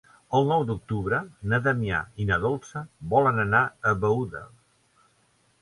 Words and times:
El 0.37 0.47
nou 0.51 0.63
d'octubre 0.69 1.19
na 1.51 1.59
Damià 1.67 1.99
i 2.25 2.27
na 2.31 2.41
Dolça 2.47 2.83
volen 3.15 3.45
anar 3.45 3.63
a 3.67 3.95
Beuda. 4.07 4.43